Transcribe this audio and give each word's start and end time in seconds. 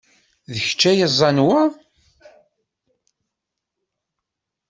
D 0.53 0.55
kečč 0.65 0.81
ay 0.91 0.97
yeẓẓan 0.99 1.37
wa? 1.47 1.61